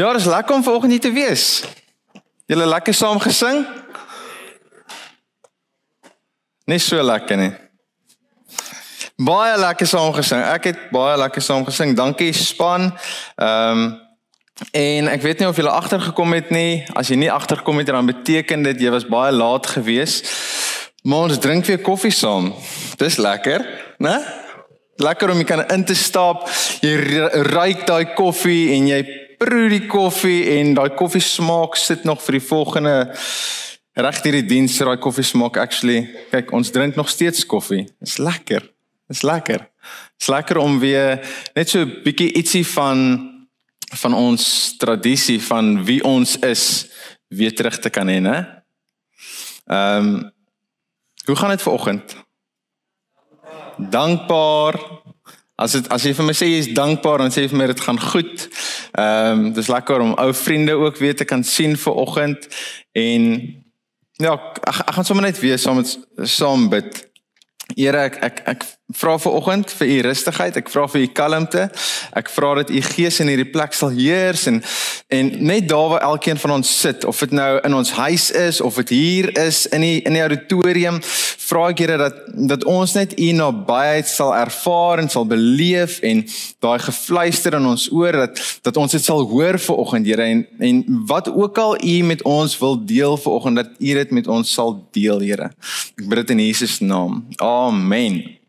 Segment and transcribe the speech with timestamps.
[0.00, 1.62] Ja, dis lekker om vanoggend hier te wees.
[2.46, 3.66] Julle lekker saam gesing?
[6.64, 7.50] Nie so lekker nie.
[9.20, 10.40] Baie lekker saam gesing.
[10.40, 11.92] Ek het baie lekker saam gesing.
[11.98, 12.94] Dankie span.
[13.36, 13.90] Ehm um,
[14.76, 16.80] en ek weet nie of julle agtergekom het nie.
[16.96, 20.22] As jy nie agtergekom het dan beteken dit jy was baie laat gewees.
[21.04, 22.54] Maar ons drink weer koffie saam.
[22.96, 23.68] Dis lekker,
[24.00, 24.16] né?
[24.96, 26.48] Lekker om jy kan in te stap.
[26.80, 26.96] Jy
[27.52, 29.04] ruik daai koffie en jy
[29.40, 32.96] proe die koffie en daai koffie smaak sit nog vir die volgende
[34.00, 37.86] reg hierdie diens daai koffie smaak actually kyk ons drink nog steeds koffie.
[38.04, 38.68] Is lekker
[39.10, 39.66] is lekker.
[40.20, 41.18] Is lekker om weer
[41.54, 42.98] net so 'n bietjie ietsie van
[44.02, 46.86] van ons tradisie van wie ons is
[47.28, 48.62] weer terug te kan hê né?
[49.66, 50.32] Ehm um,
[51.26, 52.16] hoe gaan dit vanoggend
[53.76, 54.99] dankbaar
[55.60, 58.00] As dit as jy vir my sê jy's dankbaar en sê vir my dit gaan
[58.00, 58.46] goed.
[58.96, 62.48] Ehm um, dis lekker om ou vriende ook weer te kan sien vir oggend
[62.96, 63.26] en
[64.20, 65.96] ja, ek, ek gaan sommer net weer saam met
[66.28, 67.04] saam bid.
[67.76, 71.66] Here ek ek ek vra vir oggend vir u rustigheid, ek vra vir u kalmte.
[72.16, 74.62] Ek vra dat u gees in hierdie plek sal heers en
[75.10, 78.60] en net daar waar elkeen van ons sit, of dit nou in ons huis is
[78.60, 81.00] of dit hier is in die in die auditorium,
[81.50, 82.18] vra ek Here dat
[82.50, 86.22] dat ons net u nabyheid sal ervaar en sal beleef en
[86.62, 90.44] daai gefluister in ons oor dat dat ons dit sal hoor vir oggend Here en
[90.58, 94.26] en wat ook al u met ons wil deel vir oggend dat u dit met
[94.26, 95.50] ons sal deel Here.
[95.98, 97.24] Ek bid dit in Jesus naam.
[97.38, 98.39] Amen.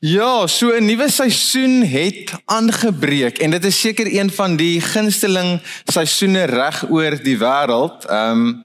[0.00, 5.60] Ja, so 'n nuwe seisoen het aangebreek en dit is seker een van die gunsteling
[5.84, 8.06] seisoene reg oor die wêreld.
[8.06, 8.64] Ehm um,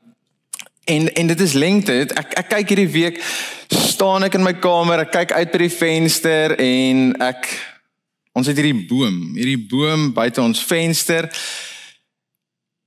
[0.84, 1.92] en en dit is lengte.
[2.14, 3.24] Ek ek kyk hierdie week
[3.68, 7.50] staan ek in my kamer, ek kyk uit by die venster en ek
[8.32, 11.30] ons het hierdie boom, hierdie boom buite ons venster.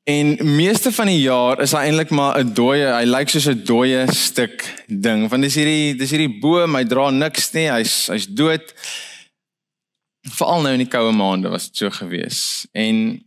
[0.06, 3.64] En meeste van die jaar is hy eintlik maar 'n dooie, hy lyk soos 'n
[3.66, 5.26] dooie stuk ding.
[5.28, 8.74] Want dis hierdie dis hierdie boom, hy dra niks nie, hy's hy's dood.
[10.22, 12.66] Veral nou in die koue maande was dit so gewees.
[12.72, 13.24] En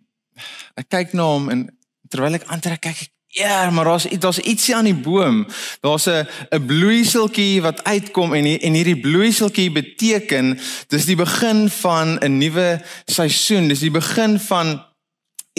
[0.75, 1.67] ek kyk na hom en
[2.07, 5.47] terwyl ek aantrek kyk ek Ja, maar daar's daar's ietsie aan die boom.
[5.81, 12.17] Daar's 'n 'n bloeiseltjie wat uitkom en en hierdie bloeiseltjie beteken dis die begin van
[12.17, 13.67] 'n nuwe seisoen.
[13.67, 14.88] Dis die begin van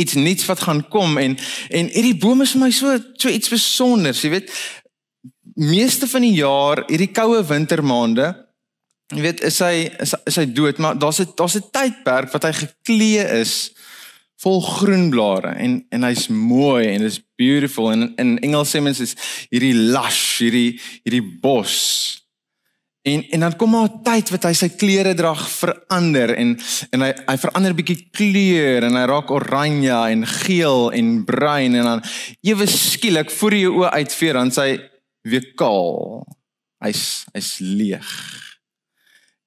[0.02, 1.36] iets nuuts wat gaan kom en
[1.68, 4.54] en hierdie boom is vir my so so iets spesiaals, jy weet.
[5.60, 8.30] Meeste van die jaar, hierdie koue wintermaande,
[9.12, 12.48] jy weet, is hy is, is hy dood, maar daar's 'n daar's 'n tydperk wat
[12.48, 13.72] hy geklee is
[14.40, 19.00] vol groen blare en en hy's mooi en is beautiful en in Engels sê mens
[19.00, 19.14] is
[19.50, 21.76] hierdie lush, hierdie hierdie bos
[23.02, 26.58] En en dan kom maar 'n tyd wat hy sy klere drag verander en
[26.90, 31.84] en hy hy verander bietjie kleur en hy raak oranje en geel en bruin en
[31.84, 32.02] dan
[32.40, 34.68] ewe skielik voor jou oë uitveer dan sy
[35.22, 36.26] weer kaal.
[36.84, 38.10] Hy's hy's leeg.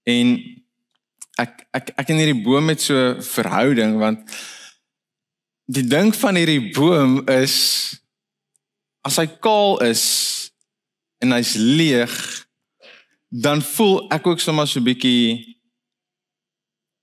[0.09, 0.33] En
[1.37, 4.33] ek ek ek in hierdie boom met so verhouding want
[5.69, 7.57] die ding van hierdie boom is
[9.05, 10.03] as hy kaal is
[11.21, 12.17] en hy's leeg
[13.33, 15.57] dan voel ek ook sommer so 'n bietjie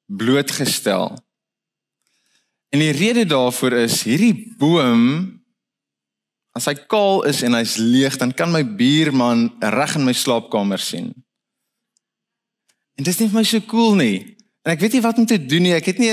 [0.06, 1.18] blootgestel.
[2.70, 5.38] En die rede daarvoor is hierdie boom
[6.52, 10.78] as hy kaal is en hy's leeg, dan kan my buurman reg in my slaapkamer
[10.78, 11.14] sien.
[12.94, 14.36] En dit is nie vir my so cool nie.
[14.62, 15.74] En ek weet nie wat om te doen nie.
[15.74, 16.10] Ek het nie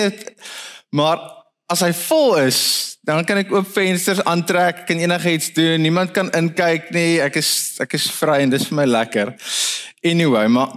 [0.89, 1.36] maar
[1.67, 2.59] as hy vol is,
[3.07, 5.81] dan kan ek oop vensters aantrek, kan enigiets doen.
[5.83, 7.19] Niemand kan inkyk nie.
[7.23, 9.33] Ek is ek is vry en dis vir my lekker.
[10.07, 10.75] Anyway, maar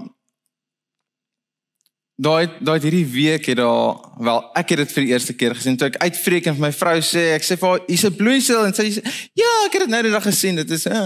[2.20, 5.78] daai daai hierdie week het daar wel ek het dit vir die eerste keer gesien
[5.80, 8.76] toe ek uitvreek en vir my vrou sê ek sê vir hier's 'n bloeisel en
[8.76, 9.04] sy sê
[9.40, 11.00] ja ek het dit nou dag gesien dit is ja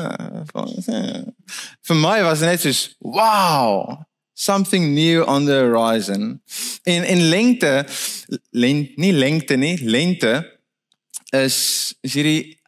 [1.86, 4.02] vir my was dit net so wow
[4.34, 6.40] something new on the horizon
[6.84, 7.86] in in lengte
[8.50, 10.44] lent nie lengte nie lengte
[11.30, 12.58] is is hierdie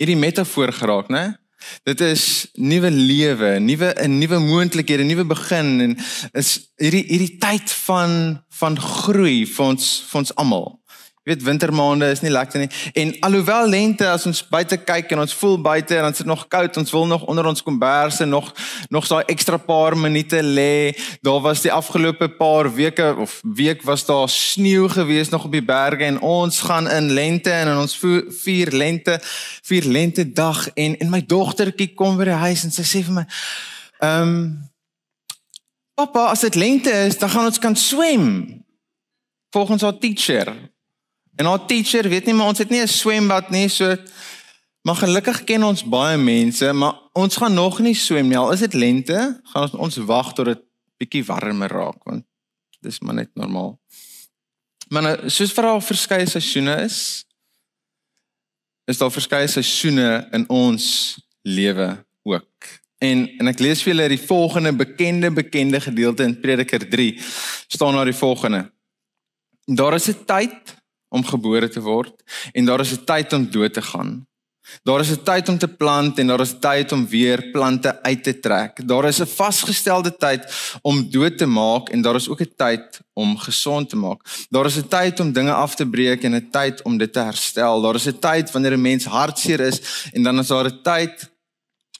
[0.00, 1.40] hierdie metafoor geraak né
[1.84, 5.92] Dit is nuwe lewe, nuwe 'n nuwe moontlikhede, nuwe begin en
[6.32, 10.79] is hierdie hierdie tyd van van groei vir ons vir ons almal.
[11.20, 12.68] Jy weet wintermaande is nie lekker nie.
[12.96, 16.46] En alhoewel lente as ons buite kyk en ons voel buite en dan sit nog
[16.48, 18.48] koud, ons wil nog onder ons komberse nog
[18.88, 20.96] nog daai ekstra paar minute lê.
[21.20, 25.64] Daar was die afgelope paar weke of week was daar sneeu gewees nog op die
[25.64, 27.98] berge en ons gaan in lente en ons
[28.40, 29.20] vier lente
[29.68, 33.20] vier lente dag en en my dogtertjie kom by die huis en sy sê vir
[33.20, 33.28] my
[34.00, 34.42] ehm um,
[36.00, 38.24] Pappa, as dit lente is, dan gaan ons kan swem.
[39.52, 40.69] Volgens haar teacher.
[41.40, 43.96] En haar teacher weet nie maar ons het nie 'n swembad nie, so
[44.82, 48.36] maar gelukkig ken ons baie mense, maar ons gaan nog nie swem nie.
[48.36, 50.60] Al is dit lente, gaan ons ons wag tot dit
[50.96, 52.24] bietjie warmer raak want
[52.80, 53.80] dis maar net normaal.
[54.88, 57.24] Maar nou, soos vir al verskeie seisoene is,
[58.84, 62.68] is daar verskeie seisoene in ons lewe ook.
[62.98, 67.16] En en ek lees vir julle die volgende bekende bekende gedeelte in Prediker 3
[67.68, 68.72] staan daar die volgende.
[69.64, 70.79] Daar is 'n tyd
[71.10, 72.14] om gebore te word
[72.52, 74.30] en daar is 'n tyd om dood te gaan.
[74.82, 78.22] Daar is 'n tyd om te plant en daar is tyd om weer plante uit
[78.24, 78.88] te trek.
[78.88, 80.42] Daar is 'n vasgestelde tyd
[80.82, 84.20] om dood te maak en daar is ook 'n tyd om gesond te maak.
[84.48, 87.20] Daar is 'n tyd om dinge af te breek en 'n tyd om dit te
[87.20, 87.80] herstel.
[87.80, 91.30] Daar is 'n tyd wanneer 'n mens hartseer is en dan is daar 'n tyd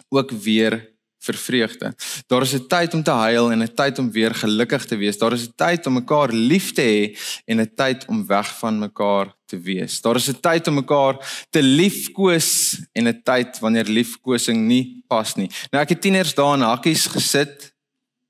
[0.09, 0.90] ook weer
[1.21, 1.95] vir vreugde.
[2.27, 5.19] Daar is 'n tyd om te huil en 'n tyd om weer gelukkig te wees.
[5.19, 8.79] Daar is 'n tyd om mekaar lief te hê en 'n tyd om weg van
[8.79, 10.01] mekaar te wees.
[10.01, 15.35] Daar is 'n tyd om mekaar te liefkoos en 'n tyd wanneer liefkosing nie pas
[15.35, 15.51] nie.
[15.71, 17.70] Nou ek het tieners daar in hakkies gesit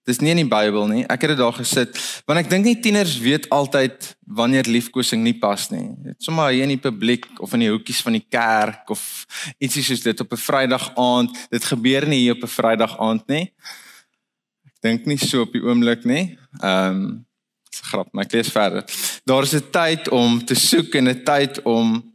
[0.08, 1.02] Dis nie in die Bybel nie.
[1.12, 1.98] Ek het dit daar gesit
[2.28, 5.90] want ek dink nie tieners weet altyd wanneer liefkosing nie pas nie.
[6.06, 9.02] Dit sommer hier in die publiek of in die hoekies van die kerk of
[9.58, 11.36] ietsie soos dit op 'n Vrydag aand.
[11.50, 13.52] Dit gebeur nie hier op 'n Vrydag aand nie.
[14.66, 16.38] Ek dink nie so op die oomblik nie.
[16.60, 17.26] Ehm um,
[17.80, 18.84] grap, maar ek lees verder.
[19.24, 22.09] Daar is 'n tyd om te soek en 'n tyd om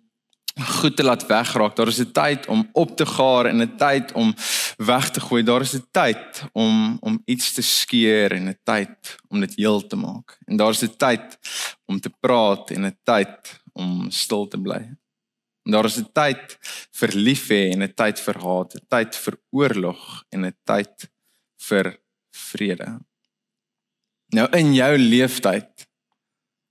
[0.64, 1.76] goed te laat wegraak.
[1.76, 4.34] Daar is 'n tyd om op te gaar en 'n tyd om
[4.78, 5.44] weg te gooi.
[5.44, 9.88] Daar is 'n tyd om om iets te skeur en 'n tyd om dit heel
[9.88, 10.38] te maak.
[10.46, 11.38] En daar is 'n tyd
[11.86, 14.96] om te praat en 'n tyd om stil te bly.
[15.64, 16.58] En daar is 'n tyd
[16.92, 21.10] vir lief hê en 'n tyd vir haat, 'n tyd vir oorlog en 'n tyd
[21.58, 22.00] vir
[22.32, 23.00] vrede.
[24.28, 25.88] Nou in jou lewenstyd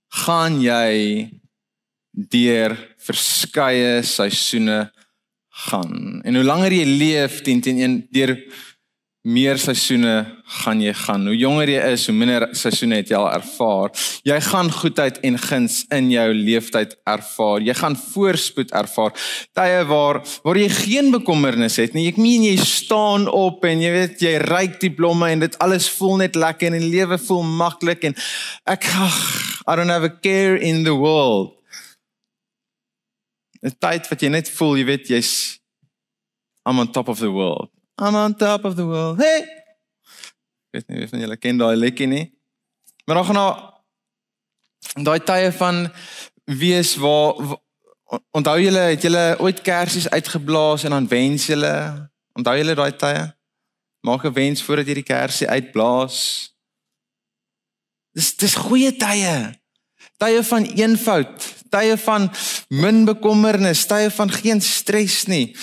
[0.07, 1.29] gaan jy
[2.15, 4.85] deur verskeie seisoene
[5.67, 6.21] gaan.
[6.23, 8.35] En hoe langer jy leef, teen teen een deur
[9.25, 10.19] meer seisoene
[10.61, 11.23] gaan jy gaan.
[11.25, 13.89] Hoe jonger jy is, hoe minder seisoene het jy al ervaar.
[14.27, 17.65] Jy gaan goedheid en guns in jou leeftyd ervaar.
[17.65, 19.15] Jy gaan voorspoed ervaar.
[19.57, 22.05] Tye waar waar jy geen bekommernis het nie.
[22.11, 25.89] Ek meen jy staan op en jy weet jy ryk die blomme en dit alles
[25.97, 28.17] voel net lekker en die lewe voel maklik en
[28.69, 29.19] ek ag,
[29.65, 31.55] I don't have a care in the world.
[33.61, 35.59] 'n tyd wat jy net voel, jy weet jy's
[36.65, 37.69] I'm on top of the world.
[37.97, 39.17] I'm on top of the world.
[39.21, 39.45] Hey.
[40.73, 42.33] Weet nie of jy ken daai lekkie nie.
[43.05, 43.53] Maar dan gaan nou
[45.05, 45.85] daai tye van
[46.45, 47.59] wees waar
[48.31, 51.73] onthou julle het julle ooit kersies uitgeblaas en dan wens julle
[52.33, 53.23] onthou julle daai tye?
[54.01, 56.51] Maak 'n wens voordat jy die kersie uitblaas.
[58.13, 59.59] Dis dis goeie tye.
[60.17, 62.29] Tye van eenvoud, tye van
[62.69, 65.55] min bekommernis, tye van geen stres nie.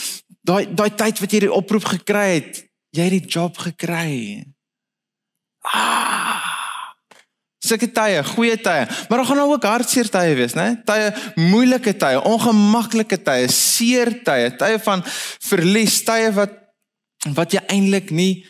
[0.42, 2.64] Daai daai tyd wat jy die oproep gekry het,
[2.96, 4.44] jy het die job gekry.
[5.62, 6.22] Ah.
[7.62, 10.82] Sulke tye, goeie tye, maar daar gaan nou ook hartseer tye wees, né?
[10.86, 15.04] Tye moeilike tye, ongemaklike tye, seer tye, tye van
[15.46, 16.58] verlies, tye wat
[17.36, 18.42] wat jy eintlik nie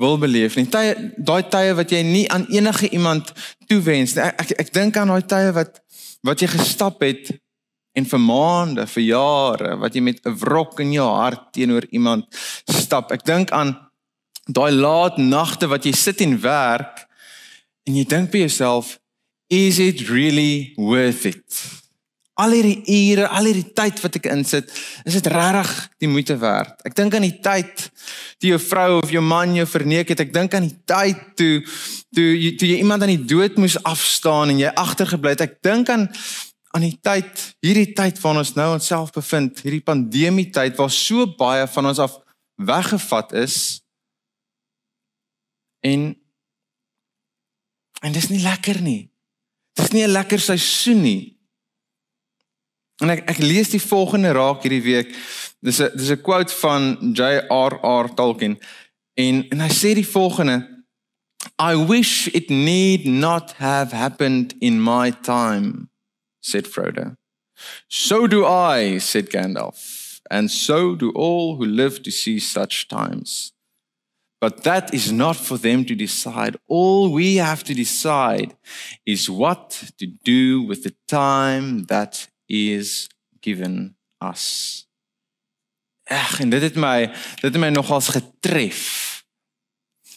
[0.00, 0.66] wil beleef nie.
[0.68, 3.32] Tye daai tye wat jy nie aan enige iemand
[3.68, 4.26] toewens nie.
[4.28, 5.80] Ek ek, ek dink aan daai tye wat
[6.26, 7.30] wat jy gestap het
[7.98, 12.26] en vir maande, vir jare wat jy met 'n wrok in jou hart teenoor iemand
[12.68, 13.12] stap.
[13.12, 13.76] Ek dink aan
[14.46, 17.06] daai laat nagte wat jy sit en werk
[17.86, 18.98] en jy dink by jouself,
[19.48, 21.79] is it really worth it?
[22.40, 22.80] Al hierdie
[23.12, 24.70] ure, al hierdie tyd wat ek insit,
[25.04, 26.76] is dit regtig die moeite werd.
[26.88, 27.86] Ek dink aan die tyd
[28.40, 30.24] toe jou vrou of jou man jou verneek het.
[30.24, 31.52] Ek dink aan die tyd toe
[32.14, 32.28] toe
[32.58, 35.44] toe jy iemand aan die dood moes afstaan en jy agtergebly het.
[35.46, 36.08] Ek dink aan
[36.70, 41.26] aan die tyd, hierdie tyd waarin ons nou onsself bevind, hierdie pandemie tyd waar so
[41.38, 42.14] baie van ons af
[42.62, 43.56] weggevat is.
[45.82, 46.12] En
[48.00, 49.10] en dis nie lekker nie.
[49.76, 51.39] Dis nie 'n lekker seisoen nie.
[53.00, 55.14] En ek ek lees die volgende raak hierdie week.
[55.64, 58.14] Dis 'n dis 'n quote van J.R.R.
[58.14, 58.58] Tolkien
[59.14, 60.68] en en hy sê die volgende
[61.58, 65.88] I wish it need not have happened in my time
[66.40, 67.16] said Frodo.
[67.88, 73.52] So do I said Gandalf and so do all who live to see such times.
[74.40, 76.56] But that is not for them to decide.
[76.66, 78.56] All we have to decide
[79.04, 83.08] is what to do with the time that is
[83.40, 84.86] given us.
[86.04, 88.82] Ag, en dit het my dit het my nogals getref.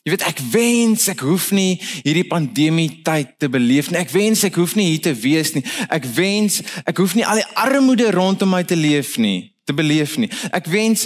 [0.03, 4.01] Jy weet ek wens ek hoef nie hierdie pandemie tyd te beleef nie.
[4.01, 5.63] Ek wens ek hoef nie hier te wees nie.
[5.87, 10.17] Ek wens ek hoef nie al die armoede rondom my te leef nie, te beleef
[10.19, 10.27] nie.
[10.51, 11.05] Ek wens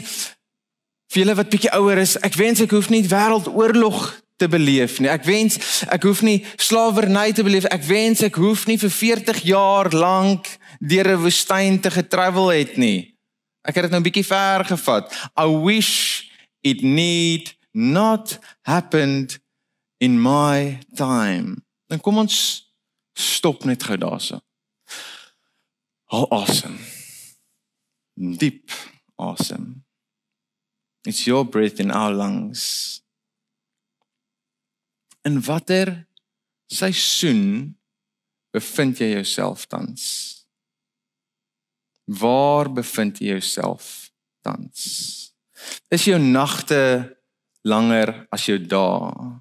[1.12, 4.00] vir julle wat bietjie ouer is, ek wens ek hoef nie wêreldoorlog
[4.38, 5.12] te beleef nie.
[5.13, 5.60] Ek wens
[5.93, 7.67] ek hoef nie slawerny te beleef.
[7.74, 12.77] Ek wens ek hoef nie vir 40 jaar lank deur 'n woestyn te getravel het
[12.77, 13.17] nie.
[13.62, 15.29] Ek het dit nou 'n bietjie ver gevat.
[15.36, 16.24] I wish
[16.62, 19.39] it need not happened
[19.98, 21.63] in my time.
[21.88, 22.72] Dan kom ons
[23.13, 24.39] stop net gou daarso.
[26.05, 26.79] How awesome.
[28.15, 28.72] Deep
[29.15, 29.84] awesome.
[31.05, 33.01] It's your breath in our lungs.
[35.24, 36.07] In watter
[36.67, 37.77] seisoen
[38.51, 40.37] bevind jy jouself tans?
[42.07, 44.09] Waar bevind jy jouself
[44.41, 45.33] tans?
[45.91, 47.17] Is jou nagte
[47.67, 49.35] langer as jou dae.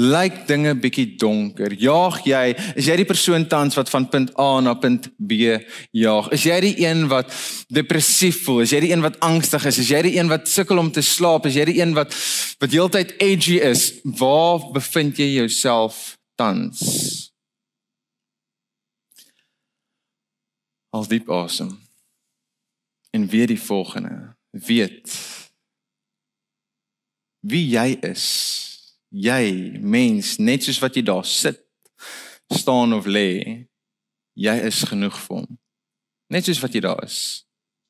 [0.00, 1.70] Lyk dinge bietjie donker.
[1.78, 2.42] Jaag jy,
[2.80, 5.52] is jy die persoon tans wat van punt A na punt B
[5.94, 6.32] jaag?
[6.34, 7.30] Is jy die een wat
[7.70, 8.64] depressief voel?
[8.64, 9.78] Is jy die een wat angstig is?
[9.84, 11.46] Is jy die een wat sukkel om te slaap?
[11.46, 12.14] Is jy die een wat
[12.58, 13.92] wat heeltyd edgy is?
[14.18, 17.30] Waar bevind jy jouself tans?
[20.90, 21.76] Al diep asem.
[23.18, 24.36] En weer die volgende.
[24.50, 25.10] Weet
[27.40, 28.26] wie jy is.
[29.08, 31.62] Jy mens, net soos wat jy daar sit,
[32.52, 33.64] staan of lê,
[34.36, 35.58] jy is genoeg vir hom.
[36.28, 37.18] Net soos wat jy daar is.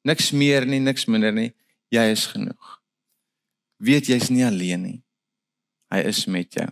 [0.06, 1.50] Niks meer nie, niks minder nie.
[1.90, 2.76] Jy is genoeg.
[3.82, 4.98] Weet jy's nie alleen nie.
[5.90, 6.68] Hy is met jou.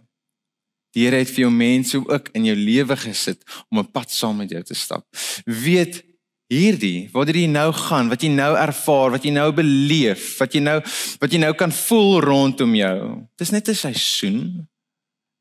[0.94, 4.38] Die Here het vir jou mense ook in jou lewe gesit om 'n pad saam
[4.38, 5.04] met jou te stap.
[5.44, 6.04] Weet
[6.52, 10.62] hierdie waar jy nou gaan, wat jy nou ervaar, wat jy nou beleef, wat jy
[10.62, 10.78] nou
[11.20, 13.26] wat jy nou kan voel rondom jou.
[13.36, 14.68] Dis net 'n seisoen.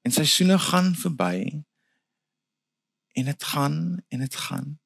[0.05, 1.63] En seisoene gaan verby.
[3.13, 4.79] En dit gaan en dit gaan.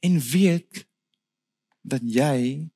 [0.00, 0.86] En weet
[1.82, 2.68] dat jy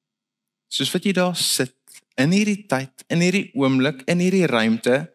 [0.68, 1.76] soos wat jy daar sit
[2.16, 5.12] in hierdie tyd, in hierdie oomblik, in hierdie ruimte,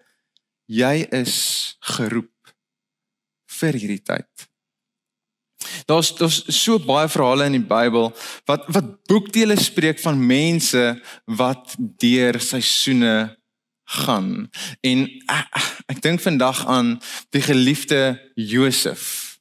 [0.65, 2.53] jy is geroep
[3.59, 4.47] vir hierdie tyd.
[5.85, 8.11] Daar's daar's so baie verhale in die Bybel
[8.45, 10.83] wat wat boekdele spreek van mense
[11.25, 13.37] wat deur seisoene
[13.87, 14.49] gaan.
[14.83, 16.97] En ek, ek dink vandag aan
[17.35, 19.39] die geliefde Josef.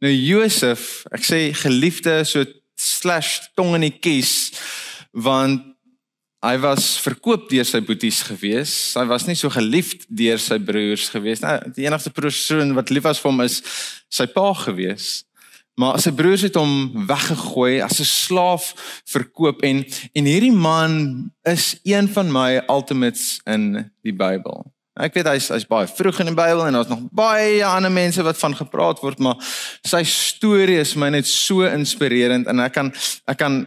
[0.00, 2.44] Nou Josef, ek sê geliefde so
[2.76, 4.52] slash tong in die kies
[5.16, 5.62] want
[6.44, 8.72] hy was verkoop deur sy boeties gewees.
[8.96, 11.54] Hy was nie so geliefd deur sy broers gewees nie.
[11.78, 13.60] Die enigste persoon wat lief was vir hom is
[14.12, 15.25] sy pa gewees.
[15.76, 18.64] Maar sy broers het hom weggegooi as 'n slaaf
[19.04, 24.72] verkoop en en hierdie man is een van my ultimates in die Bybel.
[24.96, 28.22] Ek weet hy's hy's baie vroeg in die Bybel en daar's nog baie ander mense
[28.22, 29.36] wat van gepraat word, maar
[29.84, 32.92] sy storie is my net so inspirerend en ek kan
[33.28, 33.66] ek kan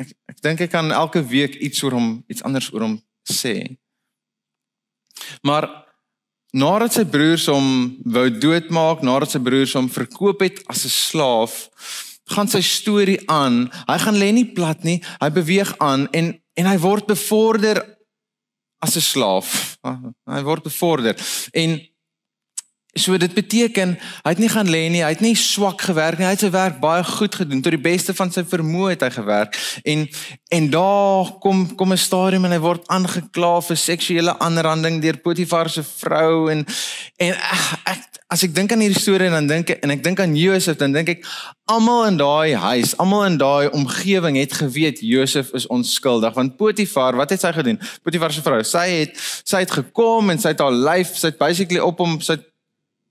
[0.00, 3.76] ek ek dink ek kan elke week iets oor hom iets anders oor hom sê.
[5.42, 5.68] Maar
[6.54, 7.68] nadat sy broers hom
[8.14, 11.68] wou doodmaak, nadat sy broers hom verkoop het as 'n slaaf,
[12.30, 13.70] gaan sy storie aan.
[13.86, 17.82] Hy gaan lê nie plat nie, hy beweeg aan en en hy word bevorder
[18.80, 19.78] as 'n slaaf.
[19.82, 21.16] Hy word bevorder
[21.52, 21.80] en
[22.94, 26.26] So dit beteken hy het nie gaan lê nie, hy het nie swak gewerk nie,
[26.28, 29.10] hy het sy werk baie goed gedoen tot die beste van sy vermoë het hy
[29.16, 29.58] gewerk.
[29.82, 30.06] En
[30.54, 35.70] en daar kom kom 'n stadium en hy word aangekla vir seksuele aanranding deur Potifar
[35.70, 36.66] se vrou en
[37.18, 40.02] en ach, ek as ek dink aan hierdie storie en dan dink ek en ek
[40.04, 41.26] dink aan Josef dan dink ek
[41.70, 47.16] almal in daai huis, almal in daai omgewing het geweet Josef is onskuldig want Potifar,
[47.16, 47.80] wat het sy gedoen?
[48.02, 51.38] Potifar se vrou, sy het sy het gekom en sy het haar lyf, sy het
[51.38, 52.50] basically op hom sy het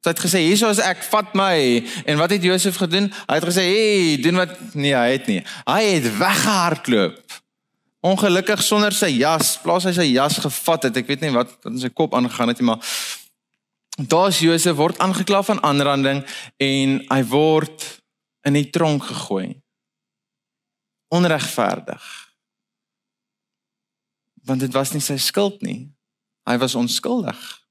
[0.04, 1.80] Sy het gesê hierso is ek, vat my.
[2.04, 3.08] En wat het Josef gedoen?
[3.30, 5.44] Hy het gesê, "Hey, doen wat nee, hy het nie.
[5.64, 7.42] Hy het weggehardloop.
[8.04, 10.98] Ongelukkig sonder sy jas, plaas hy sy jas gevat het.
[10.98, 12.84] Ek weet nie wat wat in sy kop aangegaan het nie, maar
[13.96, 16.26] daar's Josef word aangekla van aanranding
[16.58, 18.04] en hy word
[18.44, 19.62] in die tronk gegooi.
[21.08, 22.04] Onregverdig.
[24.44, 25.88] Want dit was nie sy skuld nie.
[26.44, 27.63] Hy was onskuldig.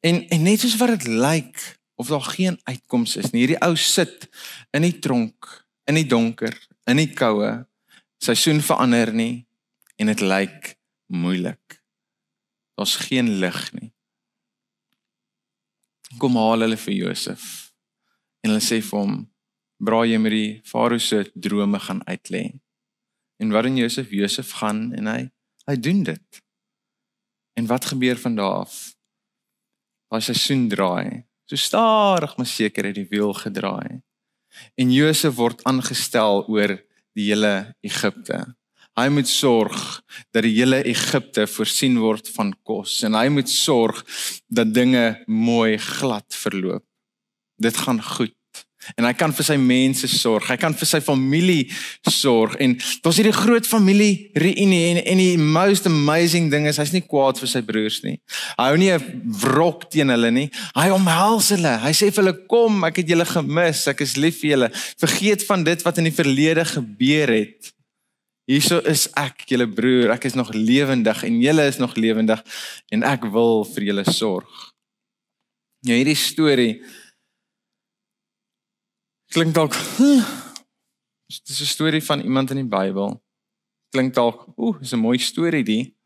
[0.00, 3.42] En en net soos wat dit lyk of daar geen uitkoms is nie.
[3.42, 4.28] Hierdie ou sit
[4.70, 5.48] in die tronk,
[5.90, 6.54] in die donker,
[6.86, 7.50] in die koue.
[8.22, 9.46] Seisoen verander nie
[9.98, 10.76] en dit lyk
[11.10, 11.80] moeilik.
[12.78, 13.90] Daar's geen lig nie.
[16.22, 17.72] Kom haal hulle vir Josef.
[18.42, 19.16] En hulle sê vir hom:
[19.82, 22.60] "Braai jy met die farao se drome gaan uitlê."
[23.38, 24.10] En wat doen Josef?
[24.10, 25.30] Josef gaan en hy
[25.66, 26.42] hy doen dit.
[27.58, 28.97] En wat gebeur van daar af?
[30.08, 34.00] Hy seisoen draai, so stadig maar seker het die wiel gedraai.
[34.80, 36.78] En Josef word aangestel oor
[37.18, 38.40] die hele Egipte.
[38.98, 40.00] Hy moet sorg
[40.34, 44.00] dat die hele Egipte voorsien word van kos en hy moet sorg
[44.50, 46.84] dat dinge mooi glad verloop.
[47.58, 48.34] Dit gaan goed
[48.96, 50.48] en hy kan vir sy mense sorg.
[50.48, 51.68] Hy kan vir sy familie
[52.08, 56.94] sorg en daar's hierdie groot familie reunie en en die most amazing ding is hy's
[56.94, 58.18] nie kwaad vir sy broers nie.
[58.58, 60.50] Hy hou nie 'n wrok teen hulle nie.
[60.74, 61.78] Hy omhels hulle.
[61.78, 63.86] Hy sê vir hulle kom, ek het julle gemis.
[63.88, 64.70] Ek is lief vir julle.
[64.98, 67.72] Vergeet van dit wat in die verlede gebeur het.
[68.48, 70.14] Hierso is ek, julle broer.
[70.14, 72.40] Ek is nog lewendig en julle is nog lewendig
[72.90, 74.72] en ek wil vir julle sorg.
[75.86, 76.72] Ja, hierdie storie
[79.32, 79.74] klink dalk
[81.28, 83.22] dit is 'n storie van iemand in die Bybel.
[83.90, 85.96] Klink dalk, ooh, is 'n mooi storie die.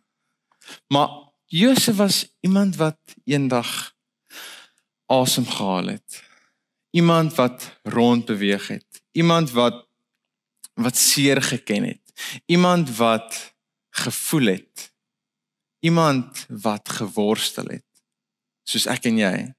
[0.88, 1.08] Maar
[1.46, 3.94] Josef was iemand wat eendag
[5.06, 6.22] asem gehaal het.
[6.90, 9.02] Iemand wat rond beweeg het.
[9.12, 9.86] Iemand wat
[10.74, 12.12] wat seer geken het.
[12.46, 13.54] Iemand wat
[13.90, 14.92] gevoel het.
[15.78, 17.86] Iemand wat geworstel het.
[18.62, 19.54] Soos ek en jy.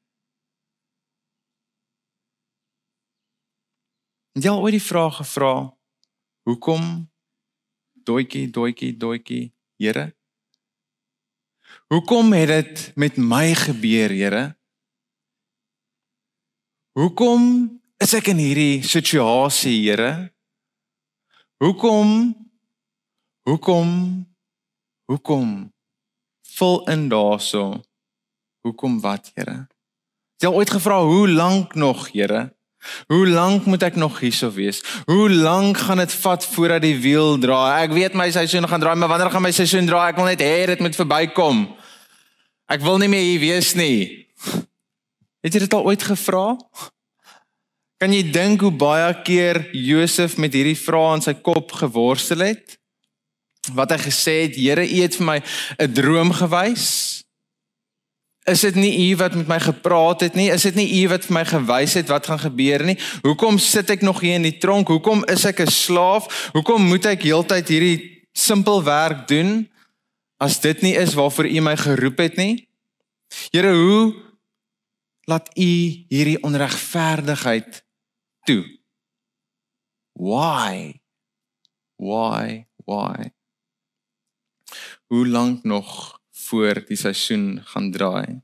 [4.33, 5.53] Het jy al ooit die vraag gevra
[6.49, 6.85] hoekom
[8.05, 10.13] doetjie doetjie doetjie Here?
[11.93, 14.43] Hoekom het dit met my gebeur, Here?
[16.97, 17.43] Hoekom
[18.01, 20.31] is ek in hierdie situasie, Here?
[21.61, 22.33] Hoekom?
[23.49, 23.93] Hoekom?
[25.11, 25.53] Hoekom?
[26.57, 27.83] Vul in daarso.
[28.65, 29.67] Hoekom wat, Here?
[30.33, 32.47] Het jy ooit gevra hoe lank nog, Here?
[33.07, 34.81] Hoe lank moet ek nog hierso wees?
[35.05, 37.83] Hoe lank gaan dit vat voordat die wiel draai?
[37.87, 40.09] Ek weet my seisoen gaan draai, maar wanneer gaan my seisoen draai?
[40.11, 41.63] Ek wil net hê dit moet verbykom.
[42.71, 44.27] Ek wil nie meer hier wees nie.
[45.43, 46.45] Het jy dit al ooit gevra?
[48.03, 52.77] Kan jy dink hoe baie keer Josef met hierdie vrae in sy kop geworstel het?
[53.71, 55.39] Wat hy gesê het, Here, U het vir my
[55.79, 57.22] 'n droom gewys.
[58.43, 60.49] Is dit nie u wat met my gepraat het nie?
[60.51, 62.97] Is dit nie u wat vir my gewys het wat gaan gebeur nie?
[63.23, 64.91] Hoekom sit ek nog hier in die tronk?
[64.91, 66.51] Hoekom is ek 'n slaaf?
[66.51, 69.69] Hoekom moet ek heeltyd hierdie simpel werk doen
[70.37, 72.67] as dit nie is waarvoor u my geroep het nie?
[73.51, 74.13] Here, hoe
[75.23, 75.71] laat u
[76.09, 77.83] hierdie onregverdigheid
[78.43, 78.63] toe?
[80.19, 80.99] Why?
[81.95, 82.67] Why?
[82.85, 83.31] Why?
[85.07, 86.19] Hoe lank nog
[86.53, 88.41] voor die seisoen gaan draai.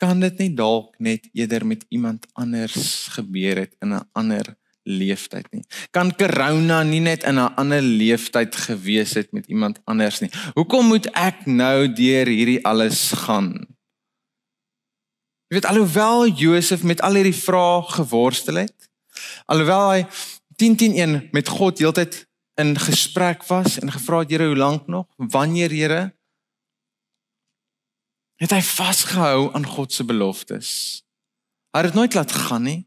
[0.00, 5.46] Kan dit nie dalk net eerder met iemand anders gebeur het in 'n ander leeftyd
[5.52, 5.64] nie?
[5.90, 10.30] Kan corona nie net in 'n ander leeftyd gewees het met iemand anders nie?
[10.54, 13.66] Hoekom moet ek nou deur hierdie alles gaan?
[15.48, 18.90] Jy weet alhoewel Josef met al hierdie vrae geworstel het,
[19.46, 20.06] alhoewel hy
[20.56, 25.06] 10-10-1 met God heeltyd in gesprek was en gevra het Here hoe lank nog?
[25.16, 26.15] Wanneer Here?
[28.36, 30.70] Het hy vasgehou aan God se beloftes.
[31.72, 32.82] Hy het dit nooit laat gaan nie.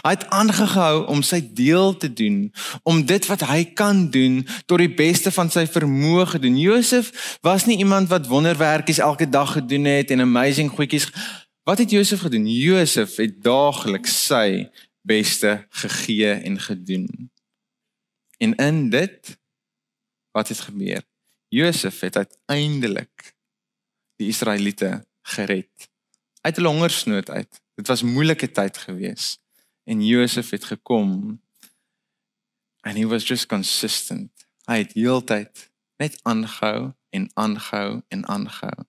[0.00, 2.48] Hy het aangehou om sy deel te doen,
[2.88, 6.56] om dit wat hy kan doen tot die beste van sy vermoë te doen.
[6.56, 11.10] Josef was nie iemand wat wonderwerkies elke dag gedoen het en amazing goedjies.
[11.68, 12.46] Wat het Josef gedoen?
[12.48, 14.70] Josef het daagliks sy
[15.04, 17.30] beste gegee en gedoen.
[18.40, 19.36] En in dit
[20.32, 21.04] wat het gebeur?
[21.48, 23.33] Josef het uiteindelik
[24.20, 25.88] die Israeliete gered
[26.44, 27.60] uit hulle hongersnood uit.
[27.74, 29.38] Dit was moeilike tyd gewees
[29.88, 31.40] en Josef het gekom
[32.84, 34.30] and he was just consistent.
[34.68, 38.84] Hy het heeltyd net aangehou en aangehou en aangehou.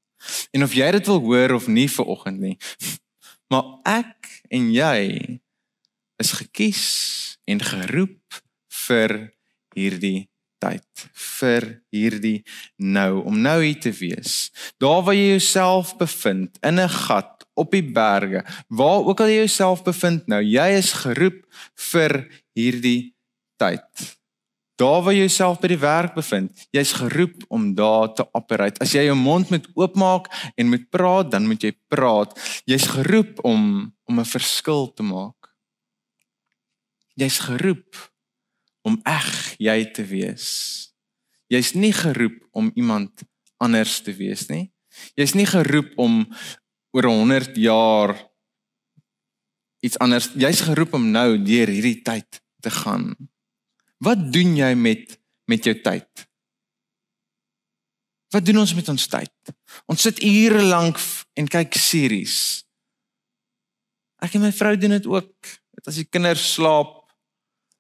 [0.51, 2.57] En of jy dit wil hoor of nie vir oggend nie,
[3.51, 5.39] maar ek en jy
[6.21, 6.85] is gekies
[7.45, 8.41] en geroep
[8.87, 9.15] vir
[9.75, 10.27] hierdie
[10.65, 11.05] tyd
[11.39, 12.39] vir hierdie
[12.81, 14.49] nou om nou hier te wees.
[14.81, 19.45] Daar waar jy jouself bevind in 'n gat op die berge, waar ook al jy
[19.45, 21.45] jouself bevind nou, jy is geroep
[21.91, 23.15] vir hierdie
[23.57, 24.17] tyd.
[24.75, 28.81] Daar waar jy jouself by die werk bevind, jy's geroep om daar te operate.
[28.83, 30.27] As jy jou mond moet oopmaak
[30.59, 32.35] en moet praat, dan moet jy praat.
[32.67, 35.55] Jy's geroep om om 'n verskil te maak.
[37.15, 37.95] Jy's geroep
[38.85, 40.47] om eg jy te wees.
[41.51, 43.25] Jy's nie geroep om iemand
[43.61, 44.69] anders te wees nie.
[45.17, 46.23] Jy's nie geroep om
[46.95, 48.15] oor 100 jaar
[49.85, 50.31] iets anders.
[50.37, 53.11] Jy's geroep om nou deur hierdie tyd te gaan.
[54.01, 56.25] Wat doen jy met met jou tyd?
[58.33, 59.53] Wat doen ons met ons tyd?
[59.85, 60.97] Ons sit ure lank
[61.37, 62.65] en kyk series.
[64.25, 65.53] Ek en my vrou doen dit ook.
[65.77, 67.04] Dit as die kinders slaap,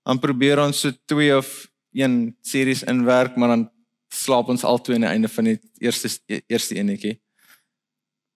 [0.05, 1.49] dan probeer ons so twee of
[1.95, 3.69] een series inwerk, maar dan
[4.13, 6.11] slaap ons albei aan die einde van die eerste
[6.47, 7.17] eerste enetjie.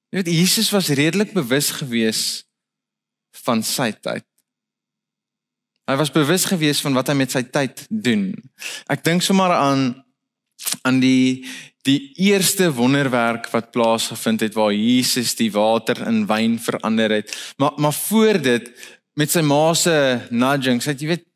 [0.10, 2.23] Jy weet Jesus was redelik bewus gewees
[3.45, 4.25] van sy tyd.
[5.89, 8.32] Hy was bewus gewees van wat hy met sy tyd doen.
[8.89, 9.91] Ek dink sommer aan
[10.84, 11.45] aan die
[11.88, 17.32] die eerste wonderwerk wat plaasgevind het waar Jesus die water in wyn verander het.
[17.58, 18.67] Maar maar voor dit
[19.15, 19.95] met sy ma se
[20.29, 21.29] nudging, sê jy weet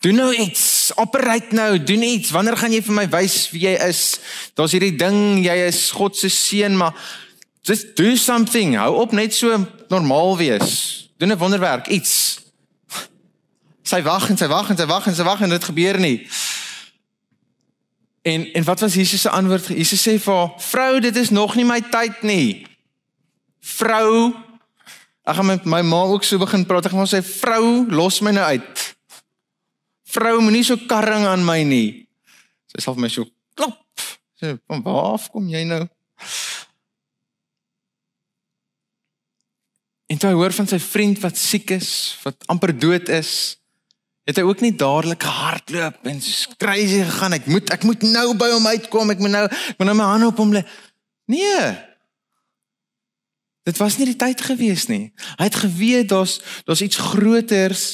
[0.00, 2.30] doen nou iets, operate nou, doen iets.
[2.30, 4.02] Wanneer gaan jy vir my wys wie jy is?
[4.54, 6.94] Daar's hierdie ding, jy is God se seun, maar
[7.66, 8.76] just do something.
[8.78, 9.58] Hou op net so
[9.88, 11.08] normaal wees.
[11.18, 12.40] Doen 'n wonderwerk, iets.
[13.82, 16.28] Sy wag en sy wag en sy wag en sy wag en dit gebeur nie.
[18.22, 19.66] En en wat was Jesus se antwoord?
[19.66, 22.66] Jesus sê vir haar: "Vrou, dit is nog nie my tyd nie."
[23.60, 24.34] Vrou,
[25.24, 26.84] ek gaan met my ma ook so begin praat.
[26.84, 28.87] Ek gaan sê: "Vrou, los my nou uit."
[30.08, 32.08] Vrou, moenie so karring aan my nie.
[32.72, 33.78] Sy sal vir my so klop.
[34.38, 35.88] Sê, "Van waar af kom jy nou?"
[40.08, 41.90] En toe hy hoor van sy vriend wat siek is,
[42.24, 43.58] wat amper dood is,
[44.28, 47.36] het hy ook nie dadelik gehardloop en so crazy gegaan.
[47.36, 49.12] Ek moet ek moet nou by hom uitkom.
[49.14, 50.64] Ek moet nou ek moet nou my hande op hom lê.
[51.32, 51.62] Nee.
[53.68, 55.10] Dit was nie die tyd gewees nie.
[55.40, 57.86] Hy het geweet daar's daar's iets groters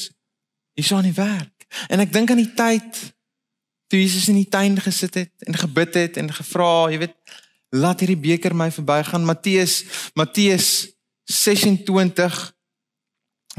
[0.75, 1.54] hier aan die werk.
[1.89, 3.01] En ek dink aan die tyd
[3.87, 7.15] toe Jesus in die tuin gesit het en gebid het en gevra, jy weet,
[7.75, 9.25] laat hierdie beker my verbygaan.
[9.27, 9.83] Matteus
[10.17, 10.87] Matteus
[11.29, 12.39] 26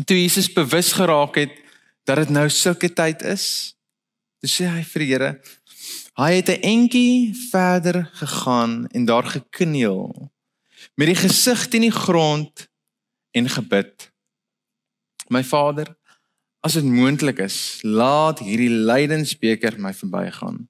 [0.04, 1.54] toe Jesus bewus geraak het
[2.06, 3.74] dat dit nou sulke tyd is.
[4.42, 5.30] Toe sê hy vir die Here,
[6.16, 10.30] hy het 'n entjie verder gegaan en daar gekniel
[10.94, 12.68] met die gesig teen die grond
[13.30, 14.12] en gebid.
[15.28, 15.95] My Vader,
[16.66, 20.64] as dit moontlik is, laat hierdie lydensbeker my verbygaan.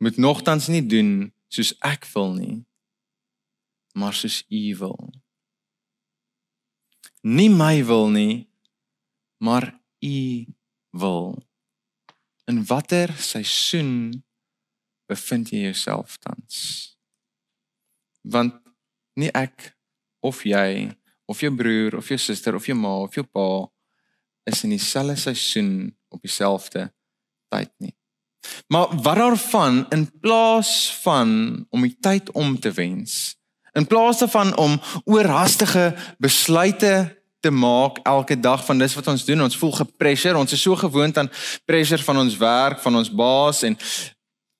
[0.00, 2.54] Moet nogtans nie doen soos ek wil nie,
[3.92, 5.10] maar soos U wil.
[7.20, 8.50] Nie my wil nie
[9.40, 10.46] maar u
[10.90, 11.48] wil.
[12.44, 14.24] In watter seisoen
[15.08, 16.56] bevind jy jouself tans?
[18.20, 18.60] Want
[19.16, 19.72] nie ek
[20.20, 20.92] of jy
[21.24, 23.46] of jou broer of jou suster of jou ma of jou pa
[24.44, 26.92] is in dieselfde seisoen op dieselfde
[27.48, 27.94] tyd nie.
[28.66, 33.40] Maar wat daarvan in plaas van om die tyd om te wens
[33.72, 39.42] In plaas daarvan om oorhaastige besluite te maak elke dag van dis wat ons doen,
[39.42, 41.30] ons voel gepressure, ons is so gewoond aan
[41.64, 43.78] pressure van ons werk, van ons baas en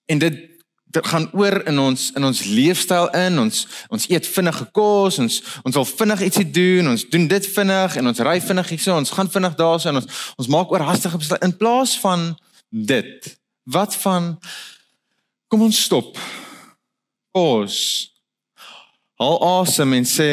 [0.06, 0.38] en dit
[0.90, 3.38] dit gaan oor in ons in ons leefstyl in.
[3.38, 7.96] Ons ons eet vinnige kos ons ons wil vinnig ietsie doen ons doen dit vinnig
[8.00, 11.46] en ons ry vinnig hierso ons gaan vinnig daarso en ons ons maak oorhaastige besluite
[11.46, 12.32] in plaas van
[12.70, 13.30] dit
[13.70, 14.34] wat van
[15.50, 16.18] kom ons stop.
[17.34, 18.10] Pause.
[19.20, 20.30] Haal asem en sê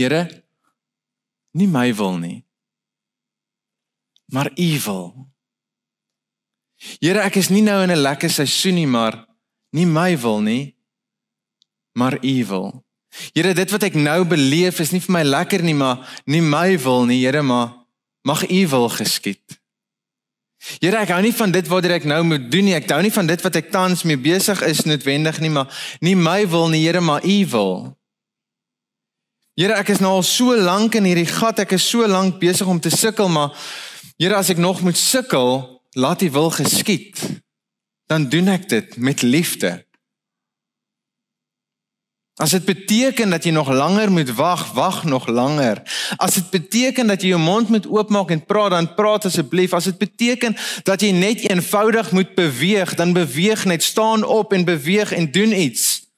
[0.00, 0.22] Here,
[1.52, 2.38] nie my wil nie,
[4.32, 5.29] maar U wil.
[7.00, 9.26] Here, ek is nie nou in 'n lekker seisoen nie, maar
[9.72, 10.74] nie my wil nie,
[11.92, 12.84] maar U wil.
[13.34, 16.78] Here, dit wat ek nou beleef is nie vir my lekker nie, maar nie my
[16.78, 17.74] wil nie, Here, maar
[18.24, 19.60] mag U wil geskied.
[20.80, 22.74] Here, ek hou nie van dit wat ek nou moet doen nie.
[22.76, 25.68] Ek hou nie van dit wat ek tans mee besig is noodwendig nie, maar
[26.00, 27.96] nie my wil nie, Here, maar U wil.
[29.56, 31.58] Here, ek is nou al so lank in hierdie gat.
[31.64, 33.52] Ek is so lank besig om te sukkel, maar
[34.20, 37.42] Here, as ek nog moet sukkel, laat U wil geskied.
[38.06, 39.86] Dan doen ek dit met liefde.
[42.40, 45.82] As dit beteken dat jy nog langer moet wag, wag nog langer.
[46.16, 49.74] As dit beteken dat jy jou mond moet oopmaak en praat, dan praat asseblief.
[49.76, 50.56] As dit beteken
[50.88, 55.52] dat jy net eenvoudig moet beweeg, dan beweeg net, staan op en beweeg en doen
[55.52, 56.08] iets.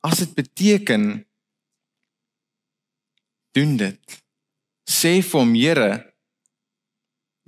[0.00, 1.26] As dit beteken
[3.50, 4.22] doen dit.
[4.90, 6.13] Sê vir hom, Here,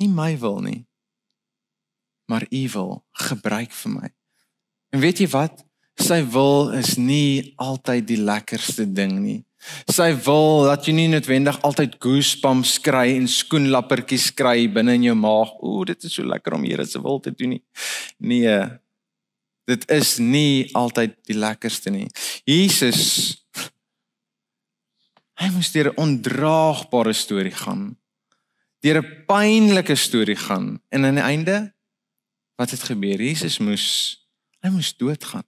[0.00, 0.86] nie my wil nie,
[2.30, 4.10] maar U wil gebruik vir my.
[4.94, 5.62] En weet jy wat?
[5.96, 9.40] Sy wil is nie altyd die lekkerste ding nie.
[9.90, 15.16] Sy wil dat jy nie noodwendig altyd goosebumps kry en skoenlappertjies kry binne in jou
[15.18, 15.54] maag.
[15.64, 17.62] Ooh, dit is so lekker om Here se wil te doen nie.
[18.18, 18.58] Nee.
[19.66, 22.06] Dit is nie altyd die lekkerste nie.
[22.46, 23.42] Jesus
[25.36, 27.96] hy moes deur 'n ondraagbare storie gaan.
[28.86, 31.74] Deur 'n pynlike storie gaan en aan die einde
[32.54, 33.18] wat het gebeur?
[33.18, 33.86] Jesus moes
[34.62, 35.46] Hy moes doodgaan.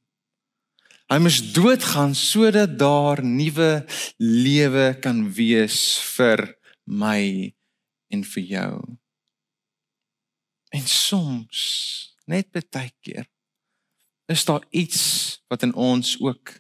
[1.11, 3.87] Hy moes doodgaan sodat daar nuwe
[4.19, 6.43] lewe kan wees vir
[6.85, 7.55] my
[8.11, 8.75] en vir jou.
[10.71, 11.61] En soms,
[12.27, 13.27] net baie keer,
[14.27, 16.59] is daar iets wat in ons ook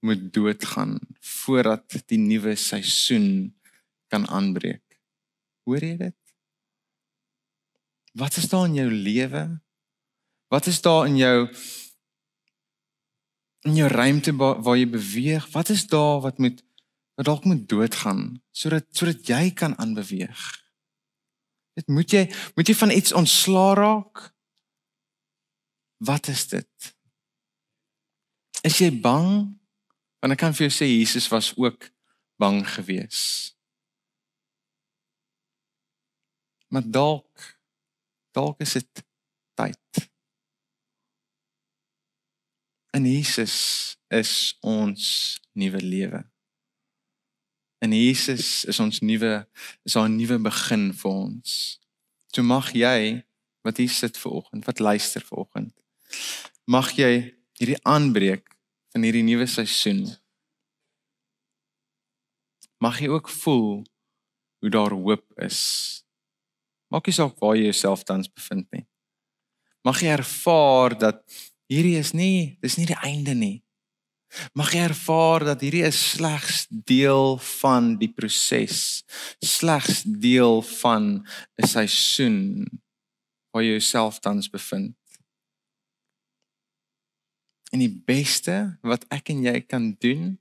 [0.00, 3.54] moet doodgaan voordat die nuwe seisoen
[4.06, 4.85] kan aanbreek.
[5.66, 6.14] Hoor jy dit?
[8.16, 9.42] Wat is daar in jou lewe?
[10.48, 11.38] Wat is daar in jou
[13.66, 15.48] in jou ruimte waar jy beweeg?
[15.50, 16.62] Wat is daar wat moet
[17.18, 20.44] wat dalk moet doodgaan sodat sodat jy kan aanbeweeg?
[21.74, 22.24] Dit moet jy
[22.54, 24.22] moet jy van iets ontslaa raak?
[25.98, 26.94] Wat is dit?
[28.62, 29.58] Is jy bang?
[30.22, 31.90] Want ek kan vir jou sê Jesus was ook
[32.38, 33.55] bang geweest.
[36.68, 37.54] Maar dalk
[38.36, 39.04] dalk is dit
[39.56, 40.08] tyd.
[42.92, 45.04] In Jesus is ons
[45.56, 46.20] nuwe lewe.
[47.84, 49.46] In Jesus is ons nuwe
[49.84, 51.80] is daar 'n nuwe begin vir ons.
[52.34, 53.24] So mag jy
[53.62, 55.74] wat hier sit ver oggend, wat luister ver oggend,
[56.64, 58.56] mag jy hierdie aanbreek
[58.92, 60.16] van hierdie nuwe seisoen
[62.78, 63.84] mag jy ook voel
[64.60, 65.60] hoe daar hoop is
[66.92, 68.86] Maak nie saak waar jy jouself tans bevind nie.
[69.86, 71.22] Mag jy ervaar dat
[71.70, 73.62] hierdie is nie, dis nie die einde nie.
[74.58, 79.04] Mag jy ervaar dat hierdie is slegs deel van die proses,
[79.42, 81.24] slegs deel van
[81.62, 82.66] 'n seisoen
[83.50, 84.96] waar jy jouself tans bevind.
[87.72, 90.38] En die beste wat ek en jy kan doen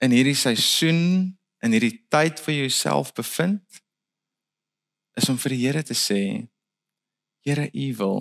[0.00, 3.82] in hierdie seisoen, in hierdie tyd vir jouself bevind,
[5.20, 6.20] is om vir die Here te sê
[7.44, 8.20] Here u wil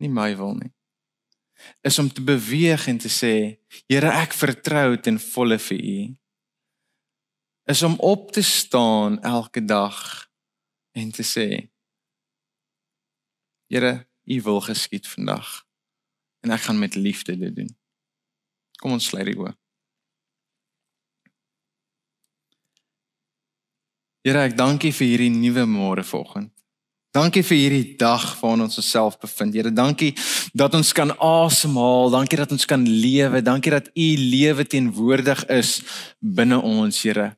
[0.00, 0.72] nie my wil nie.
[1.84, 3.34] Is om te beweeg en te sê
[3.88, 6.00] Here ek vertrou ten volle vir u.
[7.72, 9.98] Is om op te staan elke dag
[10.96, 11.48] en te sê
[13.72, 13.94] Here
[14.24, 15.62] u wil geskied vandag
[16.44, 17.72] en ek gaan met liefde dit doen.
[18.78, 19.56] Kom ons sluit die oë
[24.26, 26.50] Here, ek dankie vir hierdie nuwe môre vanoggend.
[27.14, 29.54] Dankie vir hierdie dag waarin ons osself bevind.
[29.54, 30.08] Here, dankie
[30.50, 32.10] dat ons kan asemhaal.
[32.10, 33.38] Dankie dat ons kan lewe.
[33.46, 35.76] Dankie dat U lewe teenwoordig is
[36.18, 37.36] binne ons, Here.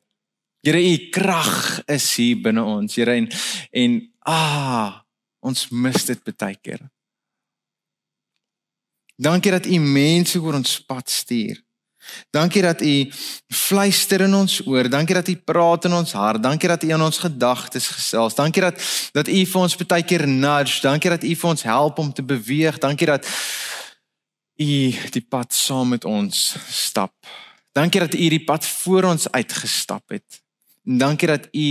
[0.65, 3.29] Here, U krag is hier binne ons, Here en
[3.69, 4.97] en ah,
[5.45, 6.81] ons mis dit baie keer.
[9.13, 11.61] Dankie dat U mense oor ons pad stuur.
[12.29, 13.11] Dankie dat U
[13.47, 14.89] fluister in ons oor.
[14.89, 16.43] Dankie dat U praat in ons hart.
[16.43, 18.35] Dankie dat U in ons gedagtes gesels.
[18.35, 18.81] Dankie dat
[19.11, 20.81] dat U vir ons baie keer nudge.
[20.81, 22.77] Dankie dat U vir ons help om te beweeg.
[22.77, 23.27] Dankie dat
[24.59, 24.71] U
[25.15, 27.13] die pad saam met ons stap.
[27.71, 30.41] Dankie dat U die pad voor ons uitgestap het.
[30.85, 31.69] En dankie dat U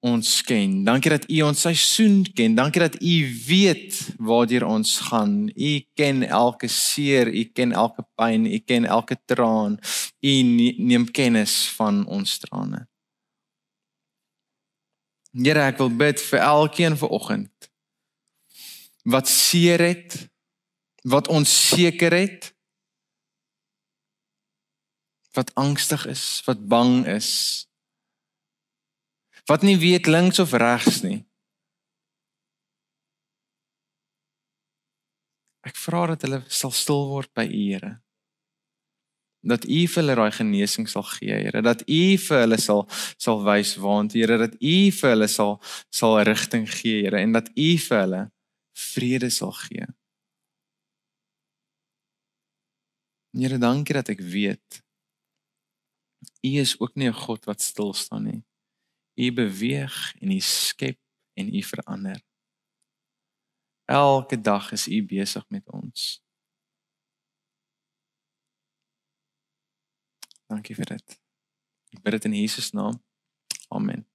[0.00, 0.84] ons ken.
[0.84, 2.54] Dankie dat U ons seisoen ken.
[2.54, 3.14] Dankie dat U
[3.46, 5.48] weet waartoe ons gaan.
[5.54, 9.78] U ken elke seer, U ken elke pyn, U ken elke traan.
[10.20, 10.34] U
[10.78, 12.86] neem kennis van ons trane.
[15.38, 17.52] Here, ek wil bid vir elkeen vanoggend
[19.08, 20.14] wat seer het,
[21.08, 22.50] wat onseker het,
[25.32, 27.67] wat angstig is, wat bang is
[29.48, 31.22] wat nie weet links of regs nie.
[35.68, 37.94] Ek vra dat hulle sal stil word by U, Here.
[39.48, 42.84] Dat U vir hulle daai genesing sal gee, Here, dat U vir hulle sal
[43.16, 45.56] sal wys waant, Here, dat U vir hulle sal
[45.94, 48.24] sal rigting gee, Here, en dat U vir hulle
[48.88, 49.88] vrede sal gee.
[53.38, 54.82] Here, dankie dat ek weet
[56.44, 58.42] U is ook nie 'n God wat stil staan nie.
[59.18, 60.98] U beweeg en U skep
[61.34, 62.22] en U verander.
[63.84, 66.22] Elke dag is U besig met ons.
[70.46, 71.18] Dankie vir dit.
[71.96, 73.00] Ek bid dit in Jesus naam.
[73.74, 74.06] Amen.